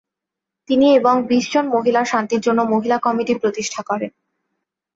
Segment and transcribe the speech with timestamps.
[0.69, 4.11] তিনি এবং বিশ জন মহিলা শান্তির জন্য মহিলা কমিটি প্রতিষ্ঠা করেন।